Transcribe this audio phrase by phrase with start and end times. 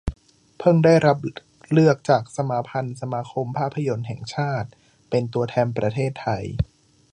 [0.57, 1.17] เพิ่งได้รับ
[1.71, 4.69] เลือกจากสมาพันธ์สมาคมภาพยนตร์แห่งชาติ
[5.09, 6.43] เป็นตัวแทนประเทศไทย